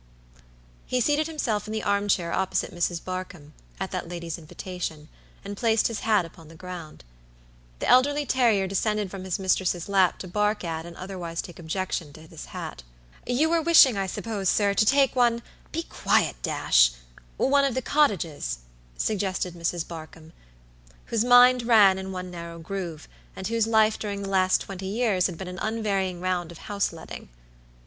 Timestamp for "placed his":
5.55-5.99